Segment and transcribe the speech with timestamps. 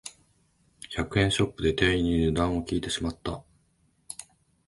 [0.97, 3.43] 百円ショップで店員に値段を聞いてしまった